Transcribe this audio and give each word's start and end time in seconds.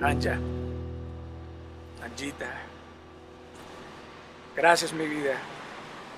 Anja, 0.00 0.38
Anjita, 2.04 2.46
gracias 4.54 4.92
mi 4.92 5.06
vida, 5.06 5.36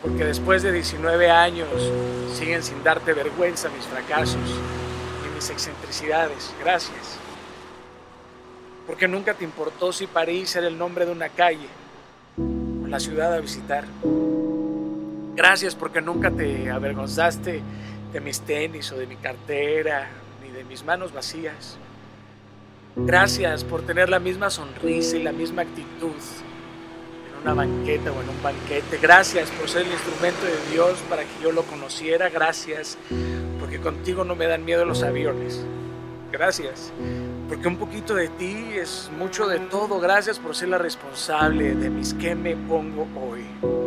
porque 0.02 0.24
después 0.24 0.64
de 0.64 0.72
19 0.72 1.30
años 1.30 1.68
siguen 2.34 2.64
sin 2.64 2.82
darte 2.82 3.12
vergüenza 3.12 3.68
mis 3.68 3.84
fracasos 3.84 4.40
y 5.24 5.34
mis 5.34 5.48
excentricidades. 5.48 6.52
Gracias. 6.60 7.18
Porque 8.86 9.06
nunca 9.06 9.34
te 9.34 9.44
importó 9.44 9.92
si 9.92 10.08
París 10.08 10.56
era 10.56 10.66
el 10.66 10.76
nombre 10.76 11.06
de 11.06 11.12
una 11.12 11.28
calle 11.28 11.68
o 12.36 12.86
la 12.88 12.98
ciudad 12.98 13.32
a 13.32 13.38
visitar. 13.38 13.84
Gracias 15.36 15.76
porque 15.76 16.00
nunca 16.00 16.32
te 16.32 16.68
avergonzaste 16.68 17.62
de 18.12 18.20
mis 18.20 18.40
tenis 18.40 18.90
o 18.90 18.96
de 18.96 19.06
mi 19.06 19.14
cartera, 19.14 20.08
ni 20.42 20.50
de 20.50 20.64
mis 20.64 20.84
manos 20.84 21.12
vacías. 21.12 21.78
Gracias 23.06 23.64
por 23.64 23.82
tener 23.82 24.08
la 24.10 24.18
misma 24.18 24.50
sonrisa 24.50 25.16
y 25.16 25.22
la 25.22 25.32
misma 25.32 25.62
actitud 25.62 26.10
en 26.10 27.42
una 27.42 27.54
banqueta 27.54 28.10
o 28.10 28.20
en 28.20 28.28
un 28.28 28.42
banquete. 28.42 28.98
Gracias 29.00 29.50
por 29.52 29.68
ser 29.68 29.86
el 29.86 29.92
instrumento 29.92 30.44
de 30.44 30.72
Dios 30.72 30.98
para 31.08 31.22
que 31.22 31.42
yo 31.42 31.52
lo 31.52 31.62
conociera. 31.62 32.28
Gracias 32.28 32.98
porque 33.60 33.78
contigo 33.78 34.24
no 34.24 34.34
me 34.34 34.46
dan 34.46 34.64
miedo 34.64 34.84
los 34.84 35.02
aviones. 35.02 35.64
Gracias 36.32 36.92
porque 37.48 37.68
un 37.68 37.76
poquito 37.76 38.14
de 38.14 38.28
ti 38.28 38.72
es 38.74 39.10
mucho 39.16 39.46
de 39.46 39.60
todo. 39.60 40.00
Gracias 40.00 40.38
por 40.38 40.54
ser 40.54 40.68
la 40.68 40.78
responsable 40.78 41.74
de 41.74 41.90
mis 41.90 42.12
que 42.14 42.34
me 42.34 42.56
pongo 42.56 43.06
hoy. 43.16 43.77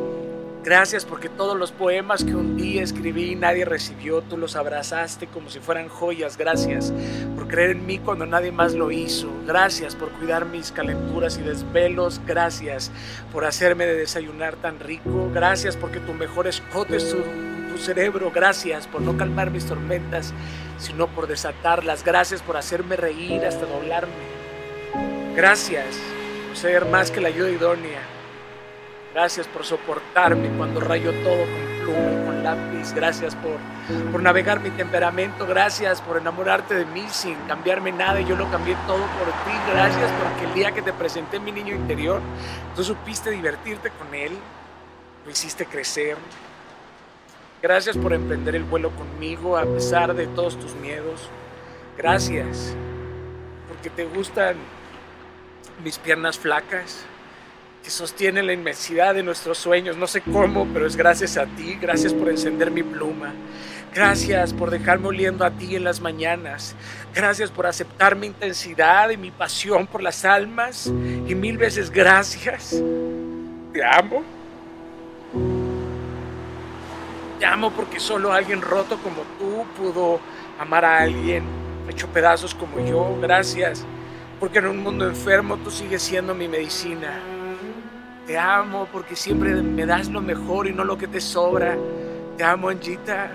Gracias 0.63 1.05
porque 1.05 1.27
todos 1.27 1.57
los 1.57 1.71
poemas 1.71 2.23
que 2.23 2.35
un 2.35 2.55
día 2.55 2.83
escribí 2.83 3.31
y 3.31 3.35
nadie 3.35 3.65
recibió, 3.65 4.21
tú 4.21 4.37
los 4.37 4.55
abrazaste 4.55 5.25
como 5.25 5.49
si 5.49 5.59
fueran 5.59 5.89
joyas. 5.89 6.37
Gracias 6.37 6.93
por 7.35 7.47
creer 7.47 7.71
en 7.71 7.87
mí 7.87 7.97
cuando 7.97 8.27
nadie 8.27 8.51
más 8.51 8.75
lo 8.75 8.91
hizo. 8.91 9.27
Gracias 9.47 9.95
por 9.95 10.11
cuidar 10.11 10.45
mis 10.45 10.71
calenturas 10.71 11.39
y 11.39 11.41
desvelos. 11.41 12.21
Gracias 12.27 12.91
por 13.31 13.45
hacerme 13.45 13.87
de 13.87 13.95
desayunar 13.95 14.55
tan 14.55 14.79
rico. 14.79 15.31
Gracias 15.33 15.75
porque 15.75 15.99
tu 15.99 16.13
mejor 16.13 16.45
escote 16.45 16.97
es 16.97 17.09
tu, 17.09 17.17
tu 17.71 17.79
cerebro. 17.79 18.31
Gracias 18.31 18.85
por 18.85 19.01
no 19.01 19.17
calmar 19.17 19.49
mis 19.49 19.65
tormentas, 19.65 20.31
sino 20.77 21.07
por 21.07 21.25
desatarlas. 21.25 22.05
Gracias 22.05 22.43
por 22.43 22.55
hacerme 22.55 22.97
reír 22.97 23.43
hasta 23.45 23.65
doblarme. 23.65 24.13
Gracias 25.35 25.97
por 26.47 26.55
ser 26.55 26.85
más 26.85 27.09
que 27.09 27.19
la 27.19 27.29
ayuda 27.29 27.49
idónea. 27.49 28.20
Gracias 29.13 29.45
por 29.47 29.65
soportarme 29.65 30.49
cuando 30.57 30.79
rayo 30.79 31.11
todo 31.23 31.39
con 31.39 31.71
pluma 31.83 32.25
con 32.25 32.43
lápiz. 32.43 32.93
Gracias 32.93 33.35
por, 33.35 33.57
por 34.09 34.23
navegar 34.23 34.61
mi 34.61 34.69
temperamento. 34.69 35.45
Gracias 35.45 36.01
por 36.01 36.17
enamorarte 36.17 36.75
de 36.75 36.85
mí 36.85 37.05
sin 37.09 37.35
cambiarme 37.47 37.91
nada 37.91 38.21
yo 38.21 38.37
lo 38.37 38.49
cambié 38.49 38.75
todo 38.87 38.99
por 38.99 39.27
ti. 39.27 39.57
Gracias 39.73 40.09
porque 40.23 40.45
el 40.45 40.53
día 40.53 40.71
que 40.71 40.81
te 40.81 40.93
presenté 40.93 41.41
mi 41.41 41.51
niño 41.51 41.75
interior, 41.75 42.21
tú 42.73 42.85
supiste 42.85 43.31
divertirte 43.31 43.91
con 43.91 44.15
él, 44.15 44.31
lo 45.25 45.31
hiciste 45.31 45.65
crecer. 45.65 46.15
Gracias 47.61 47.97
por 47.97 48.13
emprender 48.13 48.55
el 48.55 48.63
vuelo 48.63 48.91
conmigo 48.91 49.57
a 49.57 49.65
pesar 49.65 50.13
de 50.15 50.25
todos 50.27 50.57
tus 50.57 50.73
miedos. 50.75 51.29
Gracias 51.97 52.75
porque 53.67 53.89
te 53.89 54.05
gustan 54.05 54.55
mis 55.83 55.99
piernas 55.99 56.39
flacas 56.39 57.05
que 57.83 57.89
sostiene 57.89 58.43
la 58.43 58.53
inmensidad 58.53 59.15
de 59.15 59.23
nuestros 59.23 59.57
sueños. 59.57 59.97
No 59.97 60.07
sé 60.07 60.21
cómo, 60.21 60.67
pero 60.71 60.85
es 60.85 60.95
gracias 60.95 61.37
a 61.37 61.45
ti. 61.45 61.77
Gracias 61.81 62.13
por 62.13 62.29
encender 62.29 62.71
mi 62.71 62.83
pluma. 62.83 63.33
Gracias 63.93 64.53
por 64.53 64.69
dejarme 64.69 65.09
oliendo 65.09 65.43
a 65.43 65.51
ti 65.51 65.75
en 65.75 65.83
las 65.83 65.99
mañanas. 65.99 66.75
Gracias 67.13 67.51
por 67.51 67.65
aceptar 67.65 68.15
mi 68.15 68.27
intensidad 68.27 69.09
y 69.09 69.17
mi 69.17 69.31
pasión 69.31 69.87
por 69.87 70.01
las 70.01 70.23
almas. 70.23 70.87
Y 70.87 71.35
mil 71.35 71.57
veces 71.57 71.89
gracias. 71.89 72.81
Te 73.73 73.83
amo. 73.83 74.23
Te 77.39 77.45
amo 77.45 77.71
porque 77.71 77.99
solo 77.99 78.31
alguien 78.31 78.61
roto 78.61 78.97
como 78.97 79.23
tú 79.39 79.65
pudo 79.75 80.19
amar 80.59 80.85
a 80.85 80.99
alguien 80.99 81.43
hecho 81.89 82.07
pedazos 82.07 82.55
como 82.55 82.85
yo. 82.85 83.17
Gracias 83.19 83.85
porque 84.39 84.59
en 84.59 84.67
un 84.67 84.77
mundo 84.77 85.07
enfermo 85.07 85.57
tú 85.57 85.69
sigues 85.69 86.01
siendo 86.01 86.33
mi 86.33 86.47
medicina. 86.47 87.40
Te 88.31 88.39
amo 88.39 88.87
porque 88.93 89.17
siempre 89.17 89.53
me 89.55 89.85
das 89.85 90.07
lo 90.07 90.21
mejor 90.21 90.65
y 90.65 90.71
no 90.71 90.85
lo 90.85 90.97
que 90.97 91.05
te 91.05 91.19
sobra. 91.19 91.77
Te 92.37 92.45
amo, 92.45 92.69
Anjita. 92.69 93.29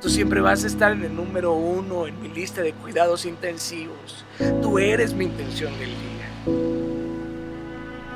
Tú 0.00 0.08
siempre 0.08 0.40
vas 0.40 0.64
a 0.64 0.66
estar 0.66 0.90
en 0.90 1.04
el 1.04 1.14
número 1.14 1.52
uno 1.52 2.08
en 2.08 2.20
mi 2.20 2.28
lista 2.28 2.60
de 2.60 2.72
cuidados 2.72 3.24
intensivos. 3.24 4.24
Tú 4.60 4.80
eres 4.80 5.14
mi 5.14 5.26
intención 5.26 5.72
del 5.78 5.90
día. 5.90 6.58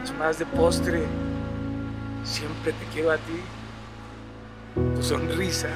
Es 0.03 0.13
más 0.19 0.41
de 0.41 0.47
postre. 0.47 1.05
Siempre 2.25 2.73
te 2.73 2.85
quiero 2.93 3.13
a 3.13 3.19
ti. 3.19 3.41
Tu 4.97 5.05
sonrisa 5.05 5.69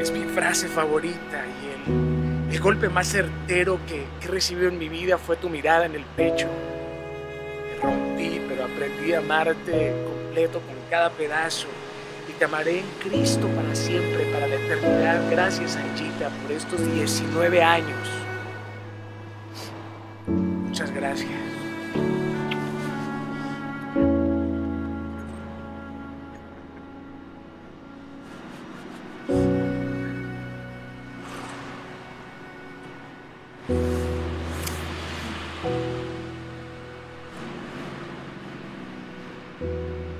es 0.00 0.10
mi 0.10 0.24
frase 0.24 0.68
favorita 0.68 1.44
y 1.44 1.92
el, 1.92 2.54
el 2.54 2.60
golpe 2.62 2.88
más 2.88 3.08
certero 3.08 3.78
que, 3.86 4.06
que 4.20 4.26
he 4.26 4.30
recibido 4.30 4.68
en 4.68 4.78
mi 4.78 4.88
vida 4.88 5.18
fue 5.18 5.36
tu 5.36 5.50
mirada 5.50 5.84
en 5.84 5.96
el 5.96 6.04
pecho 6.16 6.48
aprendí 8.64 9.12
a 9.12 9.18
amarte 9.18 9.94
completo 10.04 10.60
con 10.60 10.76
cada 10.90 11.10
pedazo. 11.10 11.68
Y 12.28 12.32
te 12.32 12.44
amaré 12.44 12.80
en 12.80 12.86
Cristo 13.02 13.46
para 13.48 13.74
siempre, 13.74 14.24
para 14.32 14.46
la 14.46 14.54
eternidad. 14.54 15.30
Gracias, 15.30 15.76
Anchita, 15.76 16.30
por 16.42 16.52
estos 16.52 16.94
19 16.94 17.62
años. 17.62 18.08
Muchas 20.26 20.90
gracias. 20.90 21.63
you. 39.64 40.13